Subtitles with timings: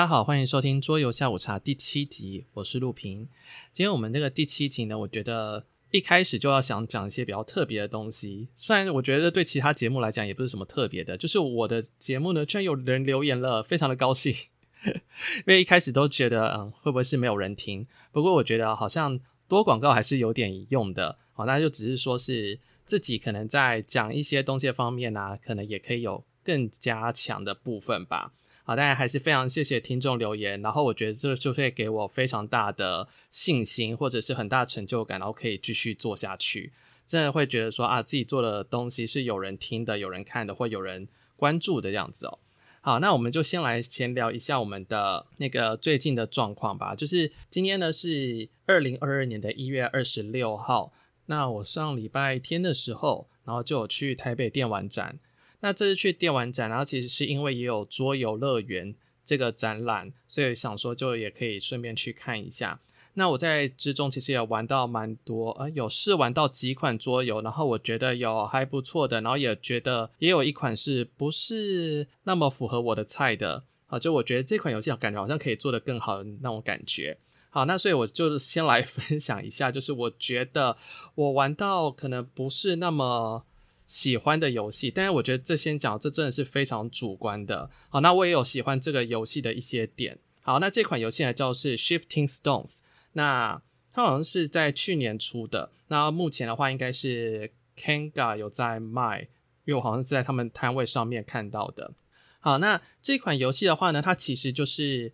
[0.00, 3.28] 大家好，欢迎收听桌游下午茶第七集，我是陆平。
[3.70, 8.48] 今天我们这个第七集呢，我觉得一开始就要想讲一些比较特别的东西。
[8.54, 14.34] 虽然我觉得对其他节目来讲也不是什么特别的，就是我的节目呢，居然有人留言了，非常的高兴。
[14.84, 17.86] 因为一开始都觉得，嗯，会不会是没有人听？
[18.10, 21.18] 不过我觉得好像多广告还是有点用的。
[21.34, 28.32] 好，那就只是说是自己可能在讲一些东西方面呢、啊，可能也可以有更加强的部分吧。
[28.70, 36.72] 好，当然还是非常谢谢听众留言，然后我觉得这就会给我非常大的信心，或者是很大成就感，然后可以继续做下去。
[37.04, 42.38] 真的会觉得说啊，自己做的东西是有人听的、有人看的，或有人关注的样子哦。
[42.80, 46.94] 好，那我们就先来闲聊一下我们的那个最近的状况吧。
[46.94, 50.92] 就是今天呢是二零二二年的一月二十六号，
[51.26, 55.18] 那我上礼拜天的时候，然后就有去台北电玩展。
[55.60, 62.80] 那这次去电玩展，然后其实是因为也有桌游乐园这个展览，所以想说就也可以顺便去看一下。
[63.14, 77.18] 那我在之中其实也玩到蛮多，呃，有试玩到几款桌游，然后我觉得有还不错的，然后也觉得也有一款是不是那么符合我的菜的，啊，就我觉得这款游戏感觉好像可以做得更好那种感觉。
[77.50, 80.76] 好，那所以我就先来 分享一下，就是我觉得
[81.16, 83.44] 我玩到可能不是那么。
[83.90, 87.68] 喜欢的游戏，但是我觉得这先讲，这真的是非常主观的。
[87.88, 90.16] 好，那我也有喜欢这个游戏的一些点。
[90.42, 92.78] 好，那这款游戏呢叫是 Shifting Stones，
[93.14, 93.60] 那
[93.92, 95.72] 它好像是在去年出的。
[95.88, 99.22] 那目前的话，应该是 Kanga 有在卖，
[99.64, 101.92] 因为我好像是在他们摊位上面看到的。
[102.38, 105.12] 好，那这款游戏的话呢，它其实就是。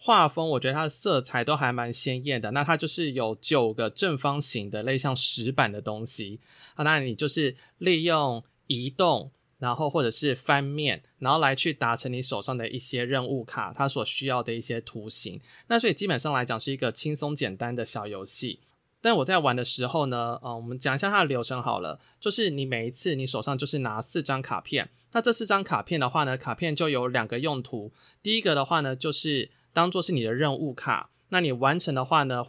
[0.00, 2.52] 画风，我觉得它的色彩都还蛮鲜艳的。
[2.52, 6.40] 那它就是有九个正方形的类像石板的东西
[6.76, 15.40] 啊，那你就是利用移动，然后或者是翻面，然后来去达成你手上的一些任务卡，它所需要的一些图形。
[15.66, 18.60] 那所以基本上来讲是一个轻松简单的小游戏。
[19.00, 27.92] 但我在玩的时候呢，呃，我们讲一下它的流程好了，就是你每一次你手上就是拿四张卡片，那这四张卡片的话呢，卡片就有两个用途。
[28.22, 32.46] 第一个的话呢，就是当做是你的任务卡，那你完成的话呢，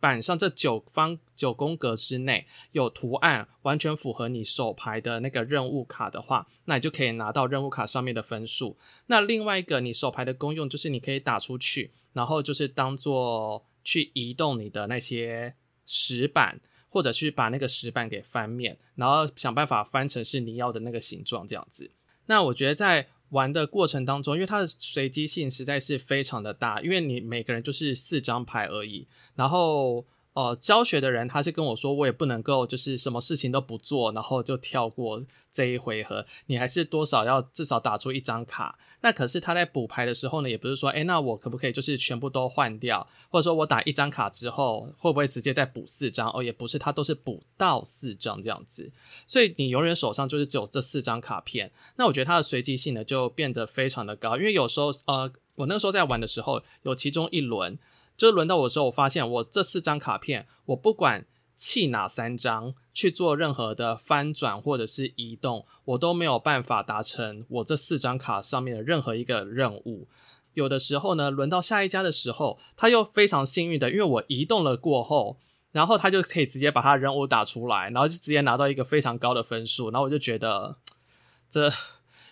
[0.00, 8.76] 板上这九方九宫格之内有图案，完全符合你手牌的那个任务卡的话，那你就可以拿到任务卡上面的分数。
[9.06, 15.54] 那另外一个你手牌的功用就是你可以打出去，然后就是当做去移动你的那些
[15.86, 21.90] 石板，或者去把那个石板给翻面，然后想办法翻成是你要的那个形状这样子。
[22.26, 30.04] 那我觉得在玩的过程当中，因为它的随机性实在是非常的大，因为你每个人就是四张牌而已，然后。
[30.38, 36.24] 哦、教学的人他是跟我说，我也不能够就是什么事情都不做，然后就跳过这一回合。
[36.46, 38.78] 你还是多少要至少打出一张卡。
[39.00, 43.04] 那可是他在补牌的时候呢，也不是说，诶，那我可不可以就是全部都换掉？
[43.30, 46.30] 或者说我打一张卡之后，会不会直接再补四张？
[46.32, 48.92] 哦，也不是，他都是补到四张这样子。
[49.26, 51.72] 所以你永远手上就是只有这四张卡片。
[51.96, 57.76] 那我觉得它的随机性呢就变得非常的高，因为有时候呃，我那个时候在玩的时候，有其中一轮。
[58.18, 61.24] 就轮到我的时候，我发现我这四张卡片，我不管
[61.54, 70.08] 弃哪三张去做任何的翻转或者是移动，我都没有办法达成我这四张卡上面的任何一个任务。
[70.54, 75.38] 有的时候呢，轮到下一家的时候，他又非常幸运的，因为我移动了过后，
[75.70, 79.90] 然后他就可以直接把他任务打出来，然后就直接拿到一个非常高的分数。
[79.90, 80.76] 然后我就觉得
[81.48, 81.72] 这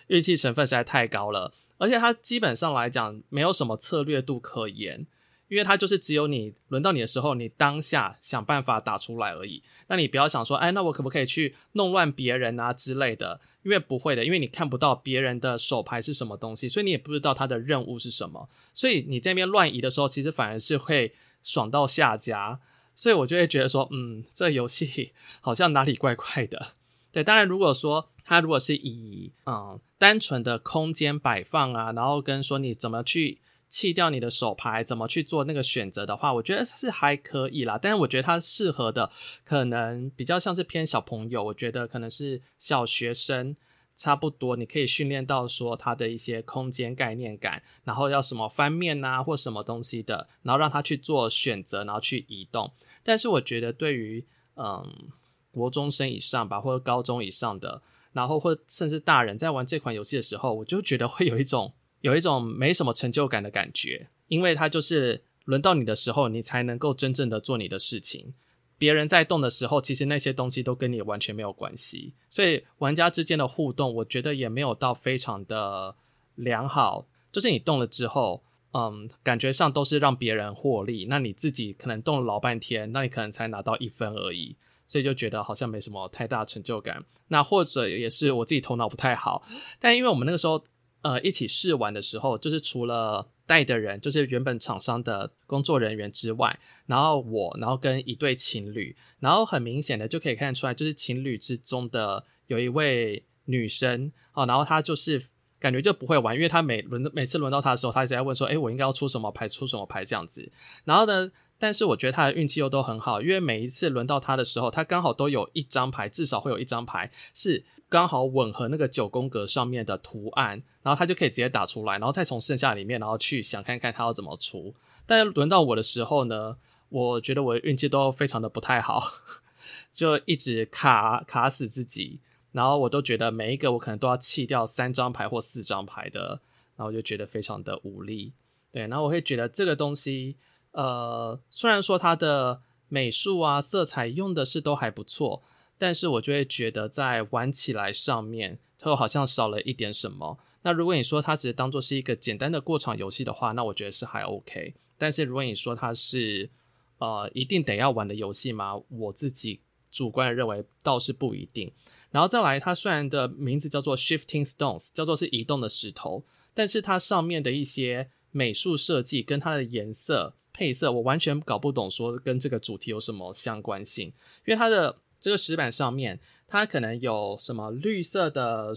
[0.07, 5.07] 运气成分实在太高了，而且他基本上来讲没有什么策略度可言。
[5.47, 9.63] 因为它就是只有你轮到你的时候，你当下想办法打出来而已。
[9.87, 13.39] 那你不要想说，哎，那我可不可以去弄乱别人啊之类的？
[13.63, 18.49] 因为不会的，因为你看不到别人的手牌是什么东西，所以你也不知道他的任务是什么。
[18.73, 22.59] 所以你在那边乱移的时候，其实反而是会爽到下家。
[22.93, 26.73] 所以我就会觉得说，嗯，这游戏 好像哪里怪怪的。
[27.11, 33.39] 对，当然如果说它如果是以嗯单纯的空间摆放啊，然后跟说你怎么去。
[33.69, 37.77] 弃掉你的手牌，怎么去做那个选择的话，我觉得是还可以啦。
[37.77, 39.11] 但是我觉得它适合的
[39.43, 43.55] 可能比较像是偏小朋友，我觉得可能是小学生
[43.95, 52.71] 差不多，你可以训练到说他的一些空间概念感，然后要什么翻面啊或什么东西的，然后让他去做选择，然后去移动。
[53.03, 54.25] 但是我觉得对于
[54.55, 55.09] 嗯
[55.51, 57.81] 国中生以上吧，或者高中以上的，
[58.13, 61.73] 然后或甚至大人在玩这款游戏的时候，我就觉得会有一种。
[62.01, 68.33] 有一种没什么成就感的感觉，因为它就是轮到你的时候，你才能够真正的做你的事情。
[68.77, 72.13] 别人在动的时候，其实那些东西都跟你完全没有关系。
[72.29, 75.95] 所以玩家之间的互动，我觉得也没有到非常的
[76.35, 77.07] 良好。
[77.31, 84.55] 就是你动了之后，嗯，感觉上都是让别人获利，那你自己可能动了老半天，那你可能才拿到一分而已，
[84.85, 87.03] 所以就觉得好像没什么太大成就感。
[87.29, 89.43] 那或者也是我自己头脑不太好，
[89.79, 90.63] 但因为我们那个时候
[91.11, 105.23] 呃一起试玩的时候，就是除了带的人，就是原本厂商的工作人员之外，然后我，然后跟一对情侣，然后很明显的就可以看出来，就是情侣之中的有一位女生哦，然后她就是。
[105.59, 109.47] 感觉就不会玩，因为他每轮每次轮到他的时候，他一直在问说：“诶，我应该要出什么牌？
[109.47, 110.51] 出什么牌？”这样子。
[110.85, 124.75] 然后呢，但是我觉得他的运气又都很好，因为每一次轮到他的时候，他刚好都有一张牌，至少会有一张牌是刚好吻合那个九宫格上面的图案，然后他就可以直接打出来，然后再从剩下里面，然后去想看看他要怎么出。
[125.05, 126.57] 但轮到我的时候呢，
[126.89, 129.01] 我觉得我的运气都非常的不太好，
[129.91, 132.19] 就一直卡卡死自己。
[132.51, 136.41] 然后我都觉得每一个我可能都要弃掉三张牌或四张牌的，
[136.75, 138.33] 然后我就觉得非常的无力。
[138.71, 140.37] 对，然后我会觉得这个东西，
[140.71, 145.43] 呃，虽然说它的美术啊、色彩用的是都还不错，
[145.77, 150.37] 但是我就会觉得在玩起来上面，它好像少了一点什么。
[150.63, 154.73] 那如果你说它只是当做是一个简单的过场游戏的话，那我觉得是还 OK。
[154.97, 156.49] 但是如果你说它是
[156.97, 158.81] 呃一定得要玩的游戏吗？
[158.89, 161.71] 我自己主观的认为倒是不一定。
[162.09, 174.07] 然后再来，它虽然的名字叫做 Shifting Stones，叫做是移动的石头，但是它上面的一些美术设计跟它的颜色配色，我完全搞不懂，说跟这个主题有什么相关性。
[174.45, 178.73] 因为它的这个石板上面，它可能有什么绿色的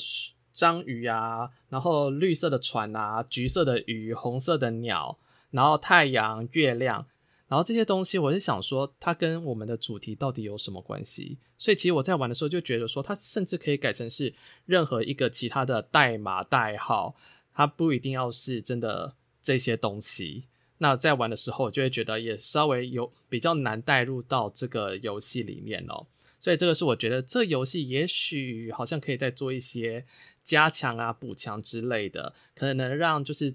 [0.52, 5.18] 章鱼啊，然后绿色的船啊，橘色的鱼，红色的鸟，
[5.52, 7.06] 然后太阳、月亮。
[7.48, 11.38] 然后这些东西，我是想说，它跟我们的主题到底有什么关系？
[11.56, 14.34] 所以其实我在玩的时候就觉得说，它甚至可以改成是
[14.66, 17.16] 任何一个其他的代码代号，
[17.54, 20.44] 它不一定要是真的这些东西。
[20.82, 26.06] 那在玩的时候，我就会觉得也稍微有比较难带入到这个游戏里面哦。
[26.38, 30.04] 所以这个是我觉得这游戏也许好像可以再做一些
[30.42, 33.54] 加强啊、补强之类的，可能让就是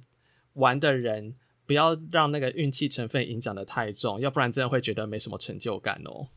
[0.54, 1.36] 玩的人。
[1.68, 6.28] 不要让那个运气成分影响得太重，要不然真的会觉得没什么成就感哦。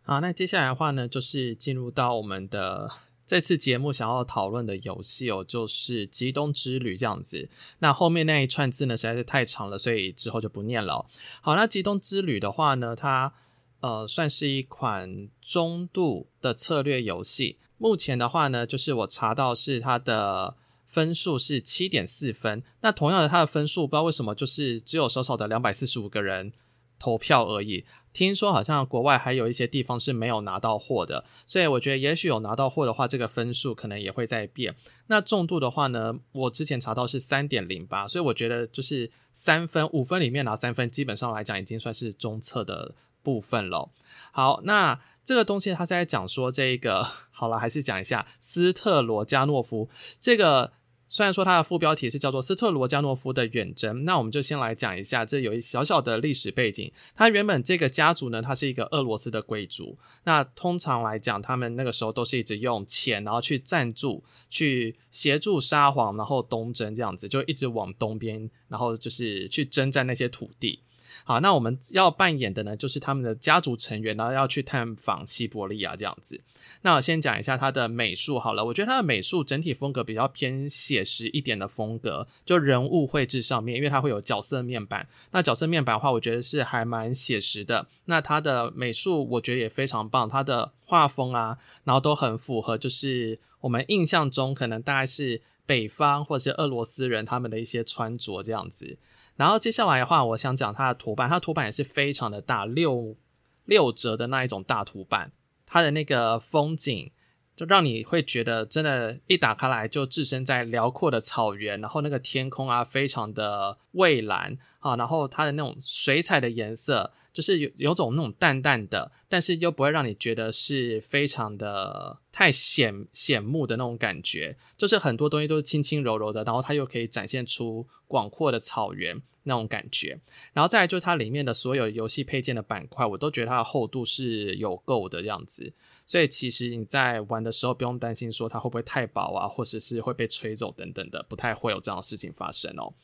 [0.00, 2.90] 好，那接下来的话呢，就是进入到我们的
[3.28, 7.50] 这次节目想要讨论的游戏哦，就是《极东之旅》这样子。
[7.80, 11.04] 那后面那一串字呢，实在是太长了，所以之后就不念了。
[11.42, 13.34] 好，那《极东之旅》的话呢，它
[13.80, 17.58] 呃算是一款中度的策略游戏。
[17.76, 20.56] 目前的话呢，就是我查到是它的。
[20.88, 26.50] 分数是七点四分，那同样的，它的分数不知道为什么就是只有少少的两百四十五个人
[26.98, 27.84] 投票而已。
[28.12, 34.74] 听说好像国外还有一些地方是没有拿到货的，所以我觉得也许有拿到货的话，这个分数可能也会在变。
[35.06, 43.90] 那重度的话呢，我之前查到是三点零八，所以我觉得就是三分五分里面拿三分，基本上来讲已经算是中测的部分了。
[44.32, 45.00] 好，那。
[45.24, 49.90] 这个东西他是在讲说，这个 好了，还是讲一下斯特罗加诺夫。
[50.18, 50.72] 这个
[51.08, 56.92] 虽然说它的副标题是叫做斯特罗加诺夫的远征，那我们就先来讲一下，这有一小小的历史背景。
[57.14, 59.98] 他原本这个家族呢，它是一个俄罗斯的贵族。
[60.24, 70.80] 那通常来讲，他们那个时候都是一直用钱，然后去赞助、去协助沙皇，然后东征这样子，就一直往东边，然后就是去征战那些土地。
[71.24, 76.40] 好，那我们要扮演的呢，就是他们的家族成员，然后要去探访西伯利亚这样子。
[76.82, 85.08] 那我先讲一下他的美术好了，我觉得他的美术整体风格比较偏写实一点的风格，就人物绘制上面，因为它会有角色面板。
[85.32, 87.86] 那角色面板的话，我觉得是还蛮写实的。
[88.06, 98.96] 那他的美术我觉得也非常棒，他的画风啊，然后都很符合，就是我们印象中可能大概是北方或者是俄罗斯人他们的一些穿着这样子。
[99.38, 103.16] 然后接下来的话，我想讲它的图板，它图板也是非常的大，六
[103.64, 105.30] 六折的那一种大图板，
[105.64, 107.12] 它的那个风景
[107.58, 117.12] 就让你会觉得真的，一打开来就置身在辽阔的草原，然后那个天空啊，非常的蔚蓝啊，然后它的那种水彩的颜色。
[117.30, 124.56] 就是有有种那种淡淡的，但是又不会让你觉得是非常的太显显目的那种感觉。
[124.76, 130.18] 就是很多东西都是轻轻柔柔的，然后它又可以展现出广阔的草原那种感觉。
[130.52, 135.72] 然后再来就是它里面的所有游戏配件的板块，我都觉得它的厚度是有够的这样子。
[136.08, 142.94] 所以其实你在玩的时候不用担心说它会不会太薄啊，或者是会被吹走等等的，不太会有这样的事情发生哦。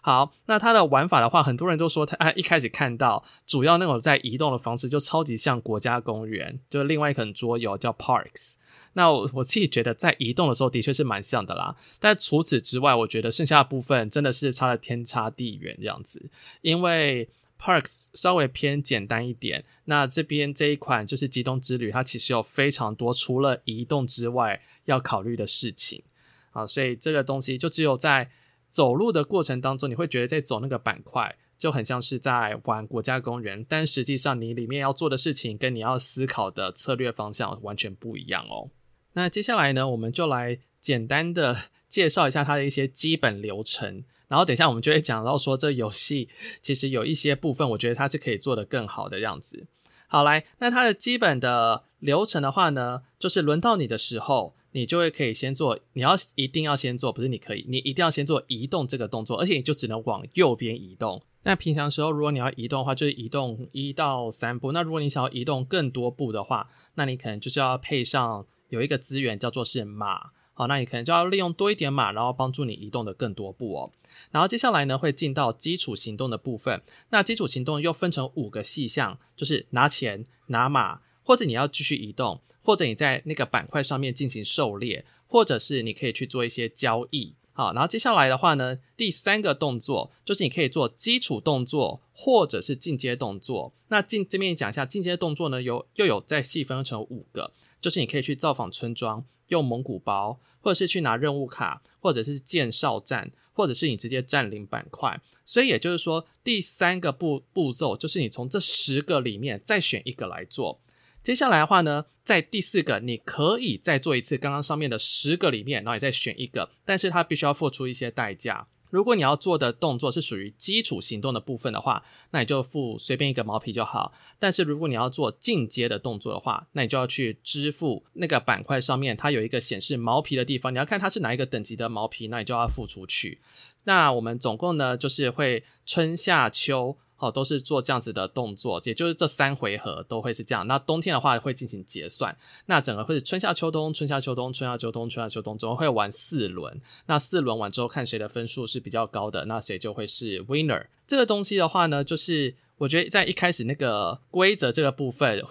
[0.00, 8.54] 好，那它的玩法的话，很多人都说它啊一开始看到主要那种在移动的方式就超级像国家公园，就是另外一款桌游叫 Parks。
[8.94, 16.30] 那我我自己觉得在移动的时候的确是蛮像的啦，但除此之外，我觉得剩下的部分真的是差了天差地远这样子。
[16.60, 17.28] 因为
[17.62, 26.02] Parks 稍微偏简单一点，那这边这一款就是极动之旅，它其实有非常多除了移动之外要考虑的事情
[26.50, 28.28] 啊，所以这个东西就只有在
[28.68, 38.70] 走路的过程当中，你会觉得在走那个板块就很像是在玩国家公园，但实际上你里面要做的事情跟你要思考的策略方向完全不一样哦。
[39.12, 46.30] 那接下来呢，我们就来简单的介绍一下它的一些基本流程，然后等一下我们就会讲到说，这游戏
[46.62, 49.66] 其实有一些部分，我觉得它是可以做得更好的样子。
[50.06, 61.22] 好，来，那它的基本的流程的话呢，就是轮到你的时候，你就会可以先做，你要一定要先做，不是你可以，你一定要先做移动这个动作，而且你就只能往右边移动。
[61.42, 64.72] 那平常时候，如果你要移动的话，就是移动一到三步。
[64.72, 68.46] 那如果你想要移动更多步的话，那你可能就是要配上。
[68.68, 73.92] 有一个资源叫做是马，好，那你可能就要利用多一点马，然后帮助你移动的更多步哦。
[74.30, 76.82] 然后接下来呢，会进到基础行动的部分。
[77.08, 87.34] 那基础行动又分成五个细项，就是拿钱、拿马，或者你要继续移动，或者你在那个板块上面进行狩猎，或者是你可以去做一些交易。
[87.54, 93.74] 好，然后接下来的话呢，第三个动作就是你可以做基础动作，或者是进阶动作。
[93.88, 97.52] 那进这边讲一下进阶动作呢，有又有再细分成五个。
[97.80, 105.20] 就是你可以去造访村庄，用蒙古包，或者是去拿任务卡，或者是建哨站，或者是你直接占领板块。
[105.44, 110.80] 所以也就是说，第三个步步骤就是你从这十个里面再选一个来做。
[111.22, 118.66] 接下来的话呢，在第四个你可以再做一次刚刚上面的十个里面，然后你再选一个，但是它必须要付出一些代价。
[118.92, 124.12] 如果你要做的动作是属于基础行动的部分的话，那你就付随便一个毛皮就好。
[124.38, 133.40] 但是如果你要做进阶的动作的话，那你就要去支付那个板块上面它有一个显示毛皮的地方，你要看它是哪一个等级的毛皮，那你就要付出去。
[133.84, 136.98] 那我们总共呢，就是会春夏秋。
[137.22, 140.66] 哦，都是做这样子的动作，也就是这三回合都会是这样。
[140.66, 142.36] 那冬天的话会进行结算，
[142.66, 146.80] 那整个会是春夏秋冬，春夏秋冬，春夏秋冬，春夏秋冬，总共会玩四轮。
[147.06, 150.86] 那四轮完之后，看谁的分数是比较高的，那谁就会是 winner。
[151.06, 155.44] 这个东西的话呢，就是我觉得在一开始那个规则这个部分。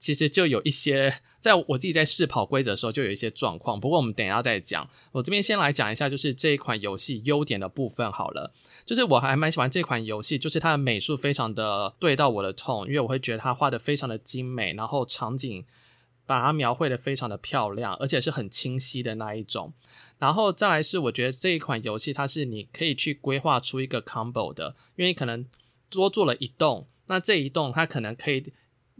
[0.00, 3.78] 其实就有一些，在我自己在试跑规则的时候，就有一些状况。
[3.78, 4.88] 不过我们等一下再讲。
[5.12, 8.54] 我这边先来讲一下，就是这一款游戏优点的部分好了。
[8.86, 15.66] 就是我还蛮喜欢这款游戏，就是它的美术非常的对到我的痛，因为我会觉得它画的非常的精美，然后场景
[16.24, 19.74] 把它描绘的非常的漂亮，而且是很清晰的那一种。
[20.18, 25.44] 然后再来是，我觉得这一款游戏它是你可以去规划出一个 combo 的，因为可能
[25.90, 28.50] 多做了一栋，那这一栋它可能可以。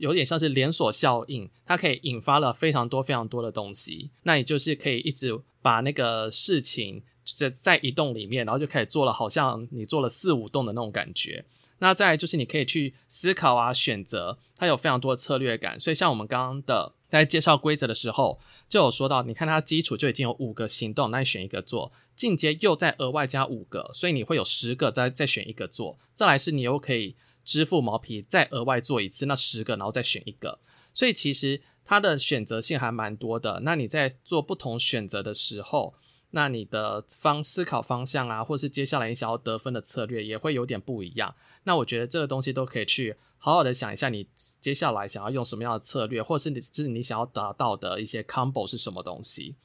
[0.01, 4.11] 有点像是连锁效应，它可以引发了非常多非常多的东西。
[4.23, 11.45] 那你就是可以一直把那个事情在在一动里面，然后就开始做了，好像你做了四五动的那种感觉。
[11.81, 15.79] 那再就是你可以去思考啊，选择，它有非常多的策略感。
[15.79, 25.99] 所以像我们刚刚的在介绍规则的时候，就有说到，你看它基础就已经有五个行动，那你选一个做，进阶又再额外加五个，所以你会有十个，再再选一个做。
[26.15, 27.17] 再来是你又可以。
[27.51, 30.61] 支付毛皮，再额外做一次，那十个，然后再选一个，
[30.95, 33.63] 所以其实它的选择性还蛮多的。
[33.65, 35.93] 那你在做不同选择的时候，
[36.31, 41.35] 那你的方思考方向啊，或是接下来你想要得分的策略也会有点不一样。
[41.65, 44.29] 那我觉得这个东西都可以去好好的想一下，你
[44.61, 49.57] 接下来想要用什么样的策略，或是你是你想要达到的一些 combo 是什么东西。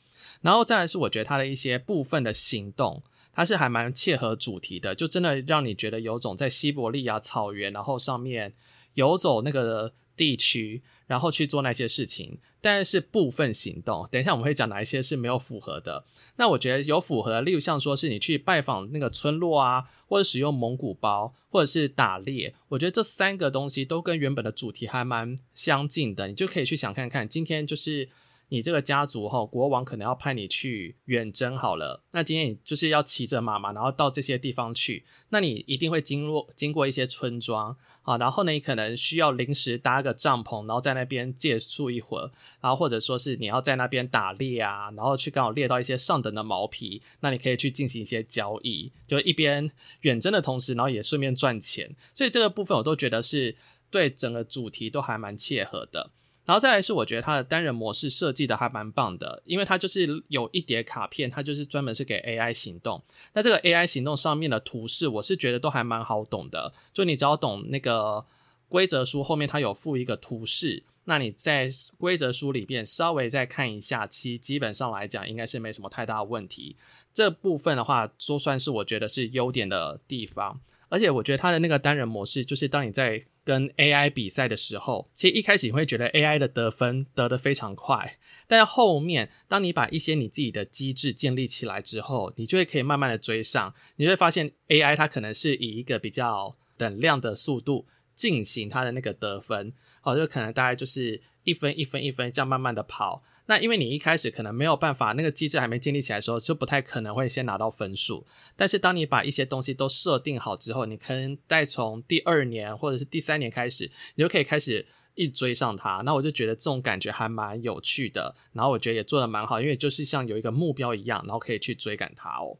[0.41, 3.03] 然后再来是我觉得它的一些部分的行动。
[3.35, 8.53] 它是还蛮切合主题的，就真的让你觉得有种在西伯利亚草原，然后上面
[8.93, 12.39] 游走那个地区，然后去做那些事情。
[12.61, 16.05] 但是部分行动，等一下我们会讲哪一些是没有符合的。
[16.37, 26.27] 那我觉得有符合的，例如像说是你去拜访那个村落啊，或者使用蒙古包，或者是打猎，我觉得这三个东西都跟原本的主题还蛮相近的。
[26.27, 28.09] 你就可以去想看看，今天就是。
[28.49, 32.03] 你这个家族哈，国王可能要派你去远征好了。
[32.11, 35.05] 那今天你就是要骑着马嘛，然后到这些地方去。
[35.29, 42.31] 那你一定会经过经过一些村庄啊，然后呢，你可能需要临时搭个帐篷，然后在那边借宿一会儿。
[42.61, 49.71] 然后或者说是你要在那边打猎啊，然后去刚好猎到一些上等的毛皮，那你可以去进行一些交易，就一边
[50.01, 51.95] 远征的同时，然后也顺便赚钱。
[52.13, 53.55] 所以这个部分我都觉得是
[53.89, 56.11] 对整个主题都还蛮切合的。
[56.45, 63.01] 然后再来是我觉得它的单人模式设计的还蛮棒的，因为它就是有一叠卡片，它就是专门是给 AI 行动。
[63.33, 66.71] 那这个 AI 行动上面的图示，我是觉得都还蛮好懂的。
[66.93, 68.23] 就你只要懂那个
[68.69, 76.75] 规则书后面它有附一个图示，那你在规则书里边稍微再看一下，其基本上来讲应该是没什么太大问题。
[77.11, 80.59] 这部分的话，都算是我觉得是优点的地方。
[80.95, 103.21] 而且我觉得它的那个单人模式，就是当你在跟 AI 比赛的时候，其实一开始你会觉得 AI 的得分得得非常快，但是后面当你把一些你自己的机制建立起来之后，你就会可以慢慢的追上，你会发现 AI 它可能是以一个比较等量的速度进行它的那个得分，好，就可能大概就是一分一分一分这样慢慢的跑。
[103.47, 108.25] 那因为你一开始可能没有办法，那个机制还没建立起来的时候，就不太可能会先拿到分数。
[108.55, 114.83] 但是当你把一些东西都设定好之后，你可能再从第二年或者是第三年开始，你就可以开始
[115.13, 116.01] 一追上它。
[116.03, 122.57] 那我就觉得这种感觉还蛮有趣的，然后我觉得也做得蛮好，因为就是像有一个目标一样，然后可以去追赶它哦。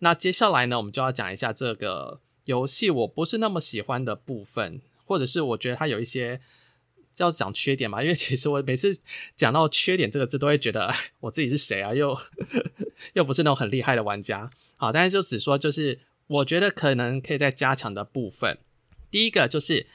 [0.00, 6.40] 那接下来呢，我们就要讲一下这个游戏我不是那么喜欢的部分，或者是我觉得它有一些。
[7.18, 8.98] 要讲缺点嘛，因为其实我每次
[9.36, 11.92] 讲到缺点这个字，都会觉得我自己是谁啊？
[11.92, 12.16] 又
[13.14, 14.48] 又不是那种很厉害的玩家。
[14.76, 18.58] 好，但是就只说就是我觉得可能可以再加强的部分。
[19.10, 19.86] 第一个就是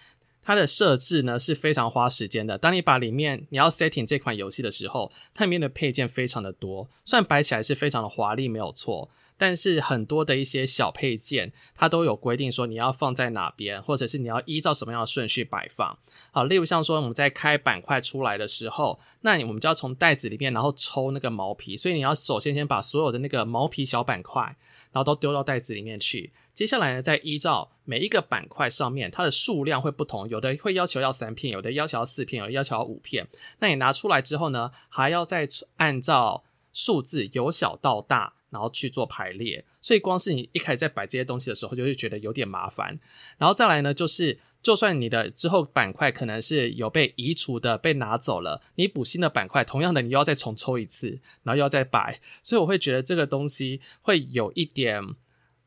[0.41, 2.57] 它的设置呢是非常花时间的。
[2.57, 9.09] 当你把里面你要 setting 这款游戏的时候，它里面的配件非常的多，虽然摆起来是非常的华丽，没有错。
[9.37, 15.97] 但是很多的一些小配件，它都有规定说你要放在哪边，或者是你要依照什么样的顺序摆放。
[16.31, 24.43] 好，例如像说我们在开板块出来的时候，那你我们就要从袋子里面然后抽那个毛皮，所以你要首先先把所有的那个毛皮小板块，
[24.91, 26.31] 然后都丢到袋子里面去。
[26.53, 33.27] 接下来呢，再依照每一个板块上面它的数量会不同，有的会要求要三片，有的要求要四片，有的要求要五片。
[33.59, 35.47] 那你拿出来之后呢，还要再
[35.77, 38.33] 按照数字由小到大。
[38.53, 42.99] 然后去做排列，所以光是你一开始在摆这些东西的时候，就会觉得有点麻烦。
[43.39, 55.01] 然后再来呢，就是就算你的之后板块可能是有被移除的、被拿走了，你补新的板块，同样的你又要再重抽一次，然后又要再摆，所以我会觉得这个东西会有一点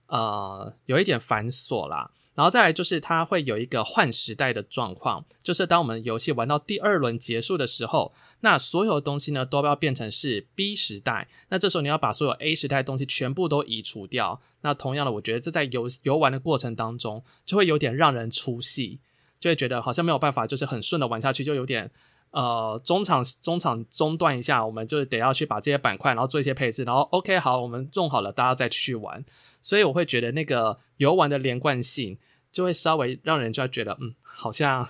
[0.07, 2.12] 呃，有一点繁琐啦。
[2.37, 14.40] 然后再来就是它会有一个换时代的状况，就是当我们游戏玩到第二轮结束的时候，那所有的东西呢都要变成是 B 时代，那这时候你要把所有 A 时代的东西全部都移除掉。
[14.61, 19.01] 那同样的，我觉得这在游游玩的过程当中就会有点让人出戏，
[19.40, 21.90] 就会觉得好像没有办法，就是很顺的玩下去，就有点。
[22.31, 29.25] 呃，中场中场中断一下，我们就得要去把这些板块，然后做一些配置，然后 OK 好，我们用好了，大家再继续玩。
[29.62, 32.19] 所以我会觉得那个游玩的连贯性
[32.53, 34.85] 就会稍微让人就会觉得，嗯，好像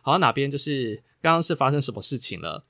[0.00, 2.64] 好像哪边就是刚刚是发生什么事情了。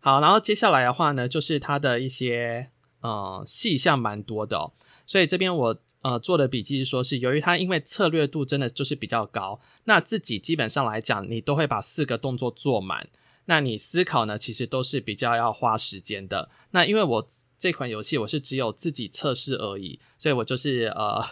[0.00, 4.72] 好，然后接下来的话呢，就是它的一些呃细项蛮多的哦，
[5.06, 5.76] 所以这边我。
[6.00, 13.08] 呃，做的笔记是说，是由于它因为策略度真的就是比较高，那自己基本上来讲，你都会把四个动作做满。
[13.48, 16.50] 那你思考呢，其实都是比较要花时间的。
[16.72, 17.26] 那因为我
[17.58, 21.24] 这款游戏我是只有自己测试而已，所以我就是呃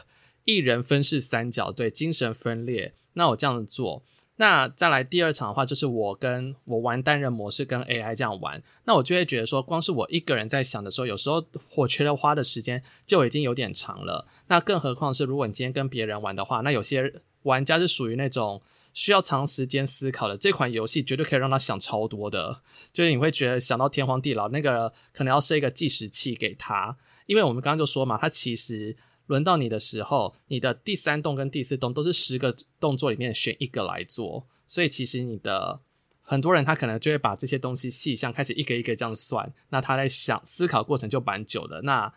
[0.44, 2.94] 一人分饰三角，对，精神分裂。
[3.12, 4.02] 那我这样子做。
[4.38, 11.42] 那再来第二场的话，就是我跟我玩单人模式跟 AI 这样玩，那我就会觉得说，光是我一个人在想的时候，有时候
[11.74, 14.26] 我觉得花的时间就已经有点长了。
[14.48, 17.14] 那更何况是如果你今天跟别人玩的话，那有些
[17.46, 28.96] 玩家是属于那种需要长时间思考的，这款游戏绝对可以让他想超多的，就是你会觉得想到天荒地老，那个可能要设一个计时器给他，因为我们刚刚就说嘛，他其实。
[29.28, 35.80] 轮到你的时候，你的第三动跟第四动都是十个动作里面选一个来做，所以其实你的
[36.22, 41.82] 很多人他可能就会把这些东西细项开始一个一个这样算，那他在想思考过程就蛮久的。
[41.82, 42.14] 那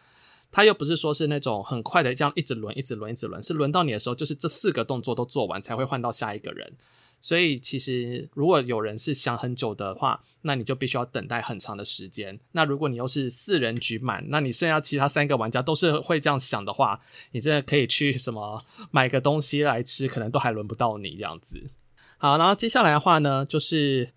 [0.51, 6.73] 他又不是说是那种很快的这样一直轮一直轮一直轮，是轮到你的时候，就是这四个动作都做完才会换到下一个人。
[7.21, 12.39] 所以其实，如果有人是想很久的话，那你就必须要等待很长的时间。
[12.53, 17.01] 那如果你又是四人局满，那你剩下其他三个玩家都是会这样想的话，
[17.33, 21.69] 你真的可以去什么买个东西来吃，可能都还轮不到你这样子。
[22.17, 24.13] 好，然后接下来的话呢，就是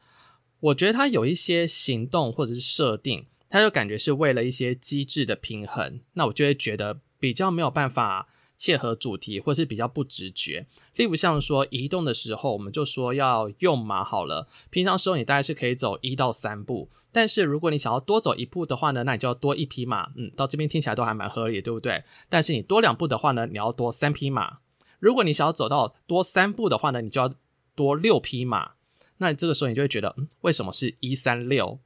[0.60, 8.28] 我觉得它有一些行动或者是设定，它就感觉是为了一些机制的平衡，那我就会觉得比较没有办法。
[8.54, 10.68] 切合主题，或是比较不直觉。
[10.94, 14.46] 例如像说移动的时候，我们就说要用马好了。
[14.70, 20.12] 平常时候你大概是可以走一到三步，但是如果你想要多走一步的话呢，那你就要多一匹马。
[20.14, 22.04] 嗯，到这边听起来都还蛮合理，对不对？
[22.28, 24.58] 但是你多两步的话呢，你要多三匹马。
[25.00, 27.34] 如果你想要走到多三步的话呢，你就要
[27.74, 28.74] 多六匹马。
[29.16, 31.80] 那这个时候你就会觉得，嗯，为什么是一三六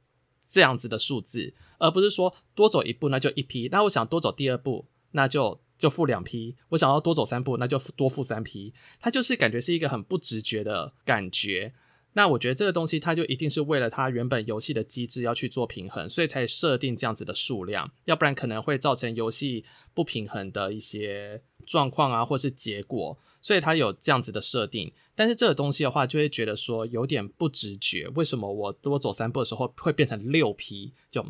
[0.47, 3.67] 这样子的数字，而不是说多走一步那就一批？
[3.71, 8.73] 那我想多走第二步，那就就付两批；我想要多走三步，那就多付三批。
[8.99, 11.73] 它就是感觉是一个很不直觉的感觉。
[12.13, 24.91] 那我觉得这个东西，它就一定是为了它原本游戏的机制要去做平衡，所以才设定这样子的数量，要不然可能会造成游戏不平衡的一些状况啊，或是结果，所以它有这样子的设定。
[25.13, 30.93] 但是这个东西的话，就会觉得说有点不直觉，为什么我多走三步的时候会变成六批？
[31.11, 31.23] 就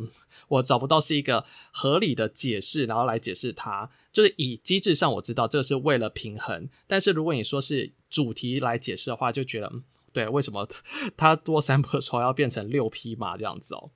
[0.48, 3.90] 我找不到是一个合理的解释，然后来解释它。
[4.14, 9.72] 就是以机制上我知道这是为了平衡，但是如果你说是主题来解释的话，就觉得。
[10.14, 10.68] 对，为什么
[11.16, 13.92] 它多三步的时候要变成六匹马这样子哦？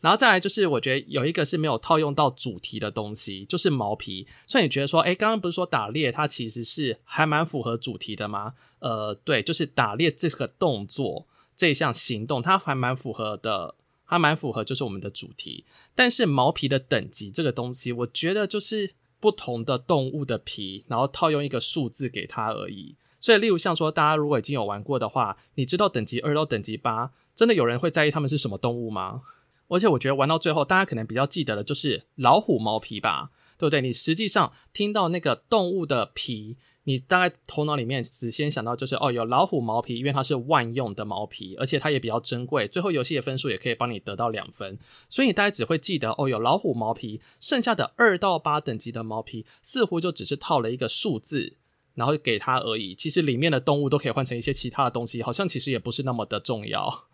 [0.00, 4.26] 然后再来就是，我觉得有一个是没有套用到主题的东西，就是毛皮。
[4.46, 8.54] 所以你觉得说，哎，刚刚不是说打猎它其实是还蛮符合主题的吗？
[8.80, 15.64] 呃，对，就是打猎这个动作这一项行动，它还蛮符合的，还蛮符合就是我们的主题。
[15.94, 22.96] 但是毛皮的等级这个东西，我觉得就是不同的动物的皮，然后套用一个数字给它而已。
[23.18, 29.22] 所以，例如像说，大家如果已经有玩过的话，你知道等级二到等级八，真的有人会在意他们是什么动物吗？
[29.68, 33.80] 而且我觉得玩到最后，大家可能比较记得的就是老虎毛皮吧，对不对？
[33.80, 44.78] 你实际上听到那个动物的皮，你大概头脑里面只先想到就是哦，有老虎毛皮，因为它是万用的毛皮，而且它也比较珍贵，最后游戏的分数也可以帮你得到两分。
[45.08, 51.56] 所以你大概只会记得哦，有老虎毛皮，剩下的二到八等级的毛皮似乎就只是套了一个数字。
[51.94, 57.04] 然后给它而已，其实里面的动物都可以换成一些其他的东西，好像其实也不是那么的重要。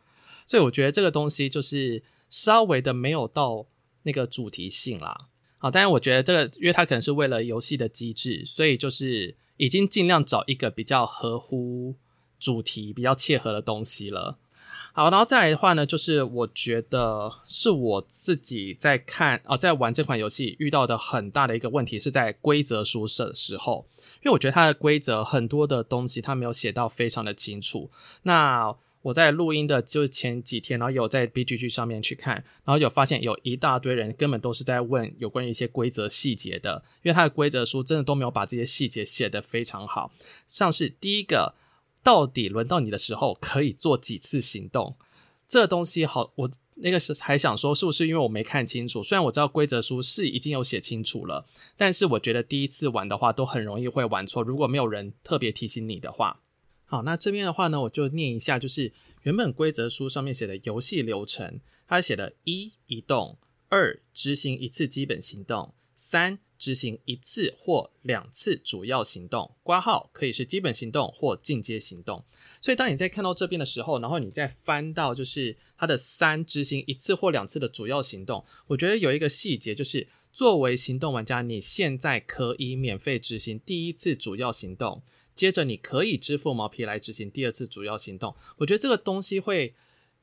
[0.46, 3.66] 所以我觉得这个东西就是稍微的没有到
[4.05, 5.27] 那个主题性啦。
[5.59, 11.97] 好，当然我觉得这个，因为它可能是为了游戏的机制，所以就是已经尽量找一个比较合乎
[12.38, 14.38] 主题、比较切合的东西了。
[14.93, 27.90] 好，然后再来的话呢，就是我觉得是我自己在看啊，在玩这款游戏遇到的很大的一个问题是在规则书的时候，因为我觉得它的规则很多的东西它没有写到非常的清楚。
[28.23, 40.12] 那我在录音的就前几天，然后有在 BGG 上面去看，然后有发现有一大堆人根本都是在问有关于一些规则细节的，因为它的规则书真的都没有把这些细节写得非常好，
[40.46, 41.54] 像是第一个。
[42.02, 44.96] 到底轮到你的时候可以做几次行动？
[45.46, 49.02] 这东西好，我那个时还想说是不是因为我没看清楚？
[49.02, 51.44] 虽然我知道规则书是已经有写清楚了，
[51.76, 54.42] 但是我觉得第一次玩的话都很容易会玩错。
[54.42, 56.40] 如果没有人特别提醒你的话，
[56.90, 66.40] 好，那这边的话呢，我就念一下，就是原本规则书上面写的游戏流程，它写的一移动，二执行一次基本行动，三。
[66.61, 72.22] 执行一次或两次主要行动，挂号可以是基本行动或进阶行动。
[72.61, 85.03] 所以当你在看到这边的时候，然后你再翻到就是它的三，执行一次或两次的主要行动，我觉得有一个细节就是，作为行动玩家，你现在可以免费执行第一次主要行动，
[85.35, 88.35] 接着你可以支付毛皮来执行第二次主要行动。
[88.59, 89.75] 我觉得这个东西会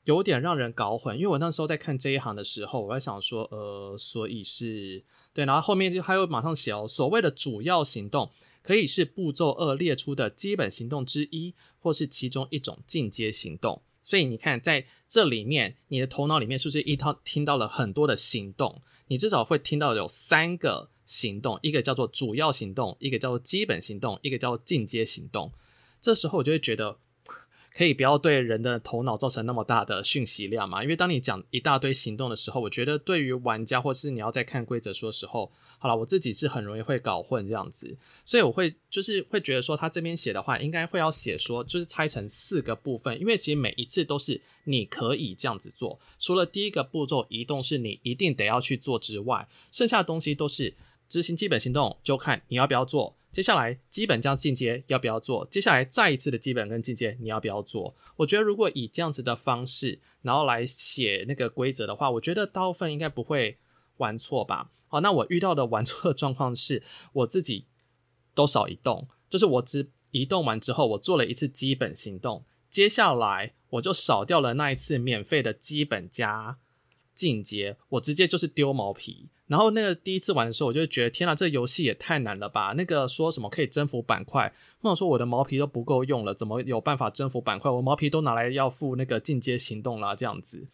[0.04, 5.04] 有点让人搞混，因为我那时候在看这一行的时候，我在想说，呃，所以是。
[5.34, 8.32] 对，然后后面就还有马上写哦，所谓的主要行动
[8.64, 13.84] 可以是步骤二列出的基本行动之一，或是其中一种进阶行动。
[14.02, 18.82] 所以你看，在这里面，你的头脑里面是不是一套听到了很多的行动？
[19.10, 25.52] 你至少会听到有三个行动，一个叫做主要行动，一个叫做基本行动，一个叫做进阶行动。
[26.00, 27.00] 这时候我就会觉得。
[27.78, 30.82] 可以不要对人的头脑造成那么大的讯息量嘛？
[30.82, 50.74] 因为当你讲一大堆行动的时候，我觉得对于玩家或是你要在看规则书的时候，好了，我自己是很容易会搞混这样子，所以我会就是会觉得说，他这边写的话应该会要写说，就是拆成四个部分，因为其实每一次都是你可以这样子做，除了第一个步骤移动是你一定得要去做之外，剩下的东西都是
[51.08, 53.16] 执行基本行动，就看你要不要做。
[53.32, 55.46] 接下来基本加进阶要不要做？
[55.52, 57.96] 接下来再一次的基本跟进阶你要不要做？
[58.16, 63.58] 我觉得如果以这样子的方式，然后来写那个规则的话，我觉得大部分应该不会
[63.98, 64.72] 玩错吧。
[64.88, 66.82] 好，那我遇到的玩错的状况是，
[67.14, 67.66] 我自己
[68.34, 76.58] 都少移动，就是我只移动完之后，我做了一次基本行动，接下来我就少掉了那一次免费的基本加
[77.18, 79.28] 进阶，我直接就是丢毛皮。
[79.48, 82.76] 然后那个第一次玩的时候，我就觉得天哪，这游戏也太难了吧！
[82.78, 87.72] 那个说什么可以征服板块，或者说我的毛皮都不够用了，怎么有办法征服板块？
[87.72, 90.68] 我毛皮都拿来要付那个进阶行动啦，这样子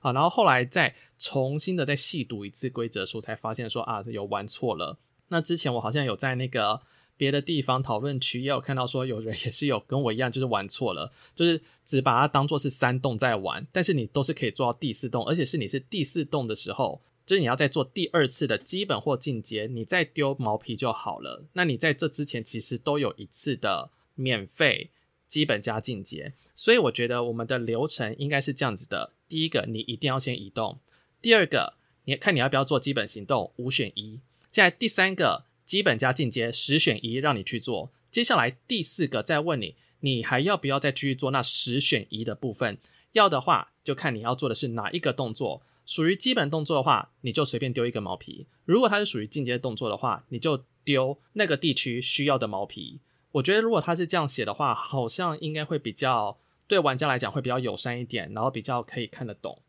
[0.00, 0.12] 啊。
[0.12, 4.96] 然后后来再重新的再细读一次规则书，才发现说啊，有玩错了。
[5.28, 6.80] 那之前我好像有在那个
[7.20, 21.44] 别的地方讨论区也有看到说，有人也是有跟我一样，就是玩错了，就是只把它当做是三栋在玩，但是你都是可以做到第四栋，而且是你是第四栋的时候，就是你要再做第二次的基本或进阶，你再丢毛皮就好了。
[21.52, 24.88] 那你在这之前其实都有一次的免费
[25.26, 30.78] 基本加进阶，所以我觉得我们的流程应该是这样子的：第一个，你一定要先移动；
[31.20, 31.74] 第二个，
[32.06, 35.49] 你看你要不要做基本行动，五选一；接下来第三个。
[35.70, 42.76] 基本加进阶十选一让你去做，接下来第四个再问你，你还要不要再继续做那十选一的部分？
[43.12, 45.62] 要的话就看你要做的是哪一个动作。
[45.86, 52.98] 属于基本动作的话，你就随便丢一个毛皮；如果它是属于进阶动作的话，你就丢那个地区需要的毛皮。
[53.30, 59.62] 我觉得如果它是这样写的话，好像应该会比较对玩家来讲会比较友善一点，然后比较可以看得懂。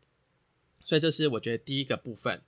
[0.82, 2.42] 所以这是我觉得第一个部分。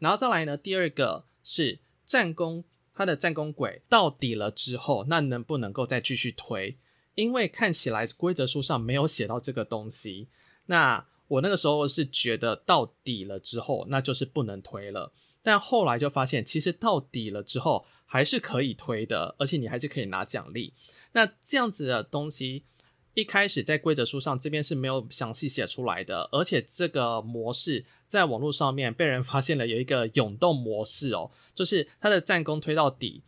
[0.00, 2.62] 然后再来呢，第二个是战功。
[3.00, 6.76] 他的战功轨到底了之后，那能不能够再继续推？
[7.14, 10.28] 因为看起来规则书上没有写到这个东西。
[10.66, 15.14] 那我那个时候是觉得到底了之后，那就是不能推了。
[15.42, 20.74] 但后来就发现，其实到底了之后还是可以推的，而且你还是可以拿奖励。
[21.12, 22.64] 那这样子的东西。
[23.14, 33.22] 一开始在规则书上这边是没有详细写出来的，而且这个模式在网络上面被人发现了有一个永动模式哦，就是他的战功推到底，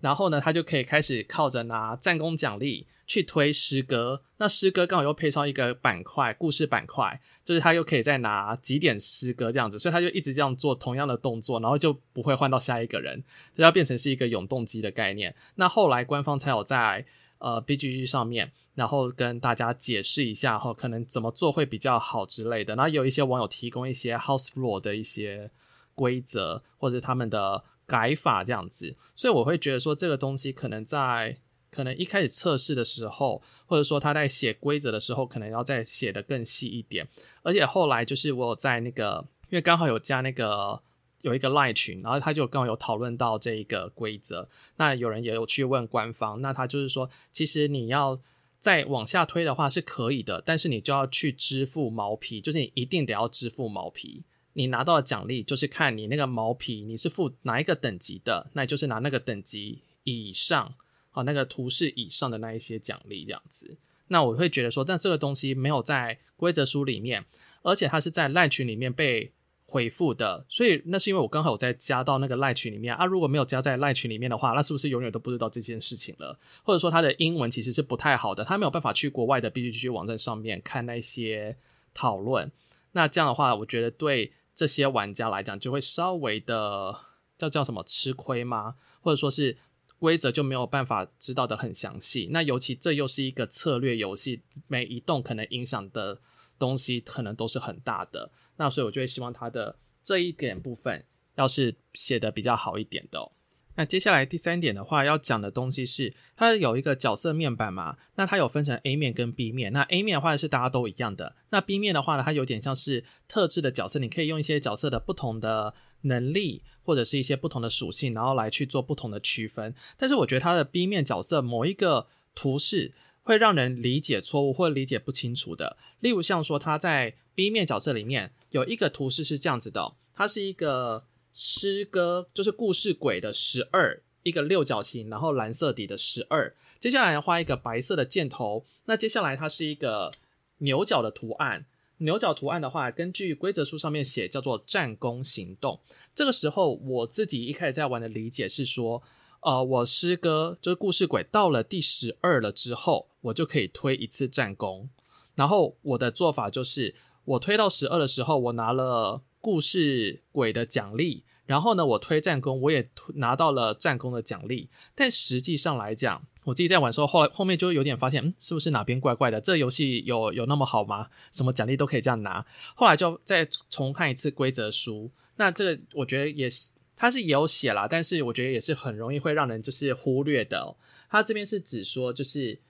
[0.00, 13.24] 然后呢，他就可以开始靠着拿战功奖励去推诗歌，那诗歌刚好又配上一个板块，故事板块，就是他又可以再拿几点诗歌这样子，所以他就一直这样做同样的动作，然后就不会换到下一个人，
[13.56, 15.34] 就要变成是一个永动机的概念。
[15.56, 17.04] 那后来官方才有在。
[17.44, 22.74] 呃，BGG 上面，然后跟大家解释一下后，可能怎么做会比较好之类的。
[22.74, 25.50] 然后有一些网友提供一些 House Rule 的一些
[25.94, 28.96] 规则，或者他们的改法这样子。
[29.14, 31.36] 所以我会觉得说，这个东西可能在
[31.70, 37.06] 可能一开始测试的时候，或者说他在写规则的时候，可能要再写的更细一点。
[37.42, 40.80] 而且后来就是我有在那个，因为刚好有加那个。
[41.24, 44.46] 有一个赖群，然后他就刚好有讨论到这一个规则。
[44.76, 48.20] 那有人也有去问官方，那他就是说，其实你要
[48.58, 54.22] 再往下推的话是可以的，但是你就要去支付毛皮，就是你一定得要支付毛皮。
[54.52, 60.74] 你拿到的奖励就是看你那个毛皮你是付哪一个等级的，那就是拿那个等级以上，
[61.10, 63.78] 好，那个图示以上的那一些奖励这样子。
[64.08, 67.24] 那我会觉得说，但这个东西没有在规则书里面，
[67.62, 69.32] 而且它是在赖群里面被。
[69.74, 73.04] 回复的，所以那是因为我刚好有在加到那个赖群里面啊。
[73.04, 76.38] 如果没有加在赖群里面的话，那是不是永远都不知道这件事情了？
[76.62, 81.56] 或者说他的英文其实是不太好的，他没有办法去国外的 BGG 网站上面看那些
[81.92, 82.52] 讨论。
[82.92, 86.94] 那这样的话，我觉得对这些玩家来讲就会稍微的
[87.36, 88.76] 叫叫什么吃亏吗？
[89.00, 89.58] 或者说是
[89.98, 92.28] 规则就没有办法知道的很详细。
[92.30, 96.20] 那尤其这又是一个策略游戏，每一动可能影响的。
[96.58, 103.32] 东西可能都是很大的，那所以我就会希望他的这一点部分要是写得比较好一点的。
[103.76, 109.72] 那接下来第三点的话，要讲的东西是它有一个角色面板嘛，那它有分成 A 面跟 B 面。
[109.72, 119.74] 那 A 面的话是大家都一样的，那 B 面的话呢，它有点像是特制的角色，你可以用一些角色的不同的能力或者是一些不同的属性，然后来去做不同的区分。
[119.96, 122.92] 但是我觉得它的 B 面角色某一个图示。
[123.24, 140.12] 会让人理解错误或理解不清楚的，例如像说他在 B 面角色里面有一个图示是这样子的，它是一个诗歌，就是故事轨的十二，一个六角形，然后蓝色底的十二，接下来画一个白色的箭头，那接下来它是一个
[140.58, 141.64] 牛角的图案，
[141.96, 145.80] 牛角图案的话，根据规则书上面写叫做战功行动，
[146.14, 149.02] 这个时候我自己一开始在玩的理解是说。
[149.44, 154.88] 呃，我诗歌就是故事鬼到了第十二了之后，我就可以推一次战功。
[155.34, 156.94] 然后我的做法就是，
[157.26, 164.70] 我推到十二的时候，我拿了故事鬼的奖励，然后呢，我推战功，我也拿到了战功的奖励。
[164.94, 169.42] 但实际上来讲，我自己在玩的时候，后来后面就有点发现，嗯，是不是哪边怪怪的？
[169.42, 171.08] 这游戏有有那么好吗？
[171.30, 172.46] 什么奖励都可以这样拿？
[172.74, 176.72] 后来就再重看一次规则书，那这个我觉得也是。
[176.96, 180.76] 它是有写啦，但是我觉得也是很容易会让人就是忽略的哦。
[181.10, 182.60] 它这边是指说，就是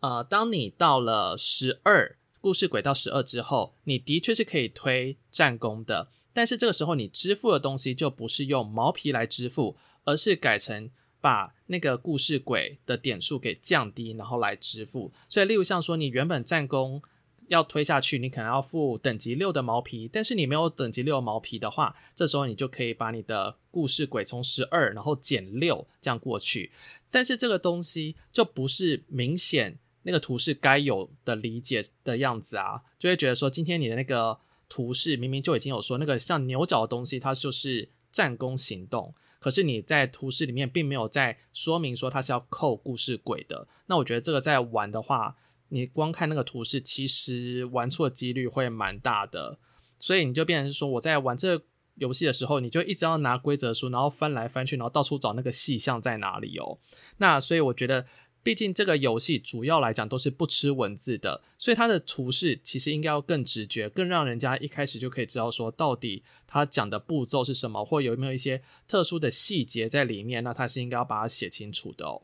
[0.00, 10.90] 呃，当你到了十二故事轨道十二之后，你的确是可以推战功的，但是这个时候你支付的东西就不是用毛皮来支付，而是改成
[11.20, 15.12] 把那个故事轨的点数给降低，然后来支付。
[15.28, 17.02] 所以，例如像说你原本战功
[17.50, 26.70] 要推下去，你可能要付等级六的毛皮，但是你没有等级六的毛皮的话，这时候你就可以把你的故事轨从十二，然后减六这样过去。
[27.10, 43.66] 但是这个东西就不是明显那个图示该有的理解的样子啊，就会觉得说今天你的那个图示明明就已经有说那个像牛角的东西，它就是战功行动，可是你在图示里面并没有在说明说它是要扣故事轨的。
[43.86, 45.36] 那我觉得这个在玩的话。
[45.72, 49.58] 你光看那个图示，其实玩错几率会蛮大的，
[49.98, 56.78] 所以你就变成说，我在玩这个游戏的时候，你就一直要拿规则书，然后翻来翻去，然后到处找那个细项在哪里哦。
[57.18, 58.04] 那所以我觉得，
[58.42, 70.42] 毕竟这个游戏主要来讲都是不吃文字的，所以它的图示其实应该要更直觉，更让人家一开始就可以知道说，到底它讲的步骤是什么，或有没有一些特殊的细节在里面。
[70.42, 72.22] 那它是应该要把它写清楚的哦。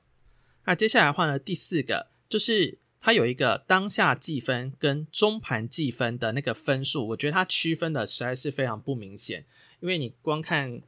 [0.65, 2.81] 那接下来的话呢，第四个就是。
[3.07, 9.47] 它有一个当下计分跟中盘计分的那个分数，我觉得它区分的实在是非常不明显。
[9.79, 10.83] 因为你光看，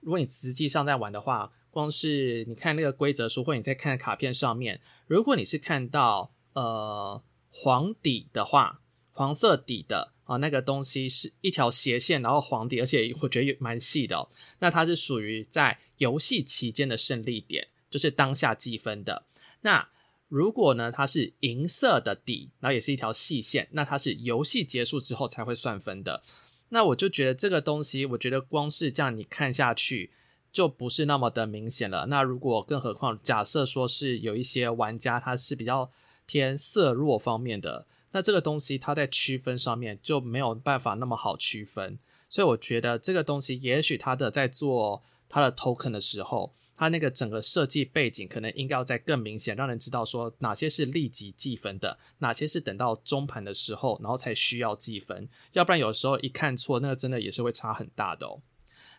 [0.00, 8.80] 如果你实际上在玩的话，光是你看那个规则书，或你在看卡片上面，如果你是看到呃黄底的话，
[9.12, 14.28] 黄色底的啊那个东西是一条斜线，然后黄底，而且我觉得也蛮细的哦，
[14.58, 19.26] 那它是属于在游戏期间的胜利点，就是当下计分的
[19.60, 19.88] 那。
[20.30, 26.22] 如果呢，它是银色的底，然后也是一条细线，那它是游戏结束之后才会算分的。
[26.68, 30.12] 那我就觉得这个东西，我觉得光是这样你看下去
[30.52, 32.06] 就不是那么的明显了。
[32.06, 35.90] 那如果更何况假设说是有一些玩家他是比较
[36.26, 41.98] 偏色弱方面的，那这个东西它在区分上面就没有办法那么好区分。
[42.28, 46.54] 所以我觉得这个东西，也许它的在做它的 token 的时候。
[46.80, 55.28] 它那个整个设计背景可能应该要再更明显，让人知道说哪些是立即计分的，哪些是等到中盘的时候，然后才需要计分。
[55.52, 58.40] 要不然有时候一看错，那个真的也是会差很大的哦。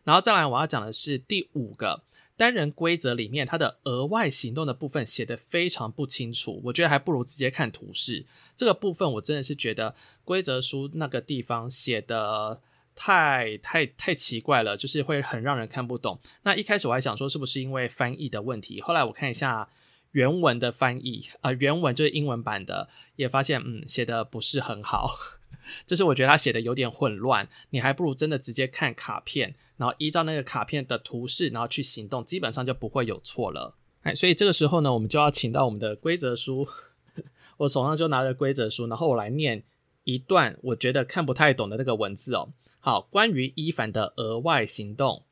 [0.04, 2.04] 然后再来，我要讲的是第五个
[2.38, 8.28] 单人规则里面，它的额外行动的部分写得非常不清楚，我觉得还不如直接看图示。
[8.56, 12.62] 这个部分我真的是觉得规则书那个地方写的。
[12.96, 16.20] 太太太奇怪了，就是会很让人看不懂。
[16.44, 19.70] 那一开始我还想说是不是因为翻译的问题，后来我看一下
[20.12, 25.16] 原文的翻译啊、呃，原文就是英文版的，也发现嗯写的不是很好，
[25.86, 27.48] 就是我觉得他写的有点混乱。
[27.70, 33.76] 你还不如真的直接看卡片，然后依照那个卡片的图示，然后去行动，基本上就不会有错了。
[34.02, 36.68] 哎，所以这个时候呢，我们就要请到我们的规则书，
[37.58, 39.64] 我手上就拿着规则书，然后我来念
[40.04, 42.50] 一段我觉得看不太懂的那个文字哦。
[42.84, 45.26] 好，关于伊凡的额外行动，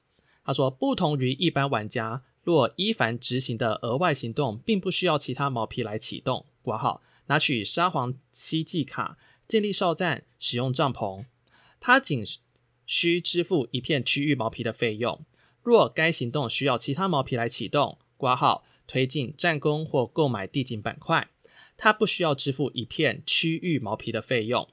[0.43, 11.25] 他说，不同于一般玩家，若伊凡执行的额外行动并不需要其他毛皮来启动，括号拿取沙皇希冀卡、建立哨站、使用帐篷，
[11.79, 12.23] 他仅
[12.85, 15.25] 需支付一片区域毛皮的费用。
[15.63, 21.29] 若该行动需要其他毛皮来启动，括号推进战功或购买地景板块，
[21.75, 24.69] 他不需要支付一片区域毛皮的费用。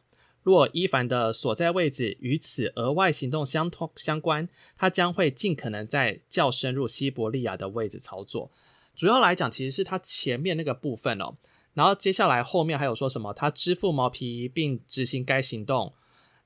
[0.47, 8.53] 若伊凡的所在位置与此额外行动相通相关，他将会尽可能在较深入西伯利亚的位置操作。
[8.95, 11.35] 主要来讲，其实是他前面那个部分哦。
[11.75, 13.35] 然后接下来后面还有说什么？
[13.35, 15.93] 他支付毛皮并执行该行动。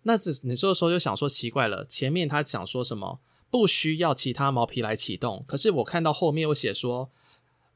[0.04, 3.20] 那这你这个时候就想说奇怪了，前面他想说什么？
[3.50, 5.44] 不需要其他毛皮来启动。
[5.46, 7.10] 可是我看到后面又写说。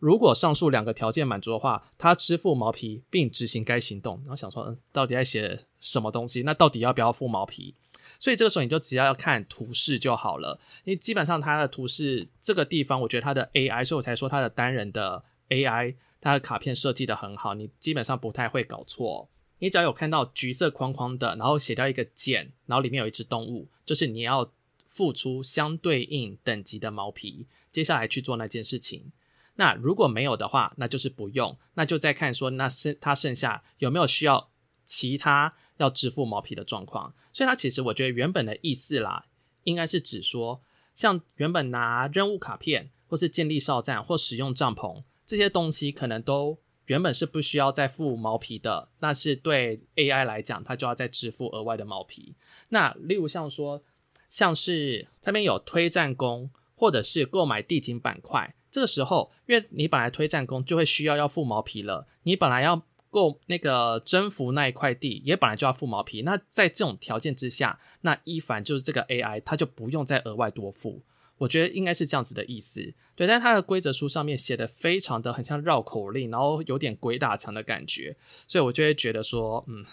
[0.05, 4.19] 如果上述两个条件满足的话，他支付毛皮并执行该行动。
[4.19, 6.43] 然后想说，嗯，到底在写什么东西？
[6.43, 7.75] 那到底要不要付毛皮？
[8.19, 10.61] 所以这个时候你就只要要看图示就好了。
[10.85, 19.31] 因为基本上它的图示这个地方，我觉得它的 AI，所以我才说它的单人的 AI，它的卡片设计得很好，你基本上不太会搞错。
[19.61, 24.53] 你只要有看到橘色框框的，然后写掉一个减，然后里面有一只动物，就是你要
[24.87, 29.11] 付出相对应等级的毛皮，接下来去做那件事情。
[29.57, 34.51] 那如果没有的话，那就是不用，那就再看说，那剩他剩下有没有需要
[34.85, 37.15] 其他要支付毛皮的状况。
[37.33, 39.27] 所以他其实我觉得原本的意思啦，
[39.63, 40.61] 应该是指说，
[40.93, 52.35] 像原本拿任务卡片，或是建立哨站，或使用帐篷这些东西，可能都原本是不需要再付毛皮的，那是对 AI 来讲，它就要再支付额外的毛皮。
[52.71, 53.83] 那例如像说，
[54.29, 58.57] 像是他们有推战功，或者是购买地景板块。
[58.75, 66.23] 这个时候，因为你本来推战功就会需要要付毛皮了，你本来要购那个征服那一块地，也本来就要付毛皮。
[66.23, 71.03] 那在这种条件之下，那伊凡就是这个 AI，他就不用再额外多付。
[71.39, 73.29] 我觉得应该是这样子的意思，对。
[73.29, 78.17] 但它的规则书上面写的非常的很像绕口令，然后有点鬼打墙的感觉，
[78.49, 79.85] 所以我就会觉得说，嗯，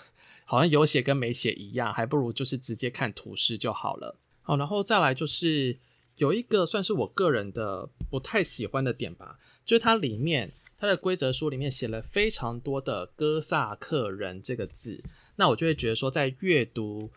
[0.46, 4.18] 好像有写跟没写一样，还不如就是直接看图示就好了。
[4.42, 5.78] 好，然后再来就是
[6.22, 15.04] 有一个算是我个人的不太喜欢的点吧，就是它里面它的规则书里面写了非常多的哥萨克人这个字，
[15.38, 17.10] 那我就会觉得说，在阅读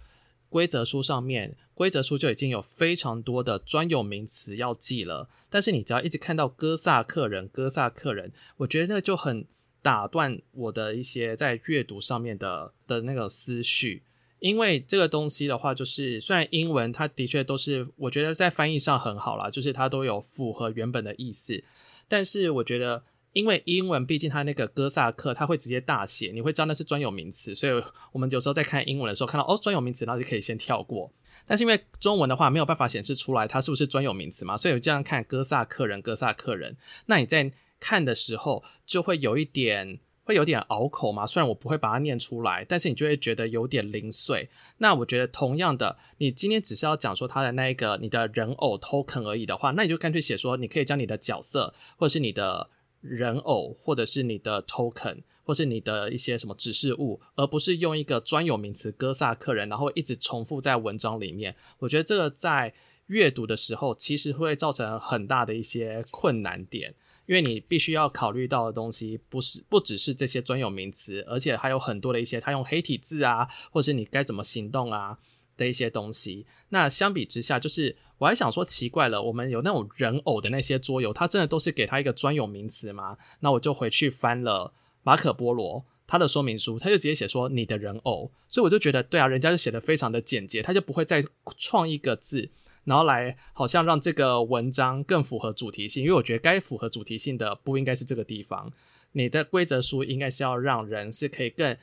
[0.48, 9.46] 规则书上面，规则书就已经有非常多的专有名词要记了，但是你只要一直看到哥萨克人，哥萨克人，我觉得那就很。
[9.84, 14.02] 打断我的一些在阅读上面的的那个思绪，
[14.44, 21.64] 因为这个东西的话，就是虽然英文它的确都是我觉得在翻译上很好啦，就是它都有符合原本的意思，
[22.06, 27.82] 但是我觉得因为英文毕竟它那个哥萨克它会直接大写，你会知道那是专有名词，所以
[28.12, 31.10] 我们有时候在看英文的时候看到哦专有名词，然后就可以先跳过。
[31.46, 36.76] 但是因为中文的话没有办法显示出来它是不是专有名词嘛，所以我这样看哥萨克人，哥萨克人，
[37.06, 37.52] 那你在。
[37.80, 41.24] 看的时候就会有一点，会有点拗口嘛。
[41.24, 44.48] 虽然我不会把它念出来，但是你就会觉得有点零碎。
[44.78, 52.70] 那我觉得同样的，你今天只是要讲说它的那一个你的人偶 token 而已的话，那你就干脆写说，你可以将你的角色，或者是你的
[53.00, 61.54] 人偶，或者是你的 token，或是你的一些什么指示物，而不是用一个专有名词哥萨克人，然后一直重复在文章里面。
[61.80, 62.72] 我觉得这个在
[63.08, 66.94] 阅读的时候，其实会造成很大的一些困难点。
[67.26, 75.18] 因为你必须要考虑到的东西，不是不只是这些专有名词，而且还有很多的一些他用黑体字啊，或者是你该怎么行动啊
[75.56, 76.46] 的一些东西。
[76.68, 83.16] 那相比之下，就是我还想说奇怪了，我们有那种人偶的那些桌游，它真的都是给他一个专有名词吗？
[83.40, 91.24] 那我就回去翻了马可波罗他的说明书，他就直接写说你的人偶，所以我就觉得对啊，人家就写得非常的简洁，他就不会再
[91.56, 92.50] 创一个字。
[92.84, 98.72] 然后来好像让这个文章更符合主题性，因为我觉得该符合主题性的不应该是这个地方。
[99.12, 101.76] 你的规则书应该是要让人是可以更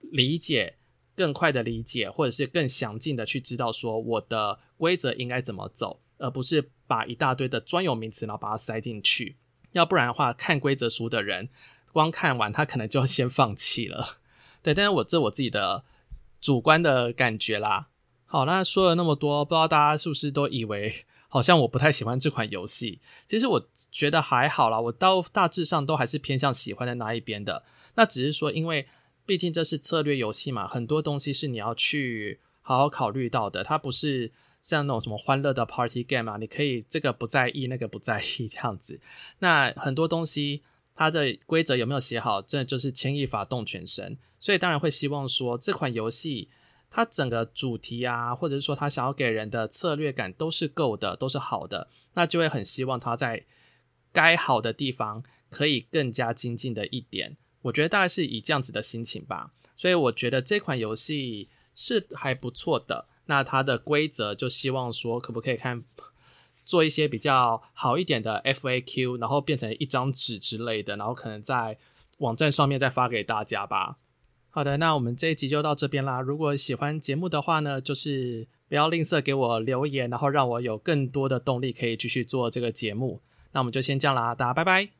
[0.00, 0.76] 理解、
[1.14, 9.36] 更快的理解，或者是更详尽的去知道说我的规则应该怎么走，而不是把一大堆的专有名词然后把它塞进去。
[9.72, 11.48] 要不然的话，看规则书的人
[11.92, 14.18] 光看完他可能就先放弃了。
[14.62, 15.84] 对，但是我这我自己的
[16.40, 17.88] 主观的感觉啦。
[18.34, 20.92] 好，那说了那么多，不知道大家是不是都以为
[21.30, 22.98] 好像我不太喜欢这款游戏？
[23.28, 27.62] 其实我觉得还好啦，我到大致上都还是偏向喜欢的那一边的。
[27.94, 28.88] 那只是说，因为
[29.24, 33.62] 毕竟这是策略游戏嘛，很多东西是你要去好好考虑到的。
[33.62, 38.98] 它不是像那种什么欢乐的 party game 啊，你可以这个不在意，那个不在意 这样子。
[39.38, 40.64] 那很多东西
[40.96, 44.18] 它的规则有没有写好，真的就是牵一发动全身。
[44.40, 46.48] 所以当然会希望说这款游戏。
[46.96, 53.44] 它整个主题啊，或者是说它想要给人的策略感都是够的，都是好的，那就会很希望它在
[54.12, 57.36] 该好的地方可以更加精进的一点。
[57.62, 63.08] 我觉得大概是以这样子的心情吧，所以我觉得这款游戏是还不错的。
[63.26, 65.82] 那它的规则就希望说可不可以看
[66.64, 71.76] 做一些比较好一点的 FAQ，然后变成一张纸之类的，然后可能在
[72.18, 73.96] 网站上面再发给大家吧。
[74.54, 76.20] 好的，那我们这一集就到这边啦。
[76.20, 83.20] 如果喜欢节目的话呢，就是不要吝啬给我留言，然后让我有更多的动力可以继续做这个节目。
[83.50, 84.90] 那我们就先这样啦，大家拜拜。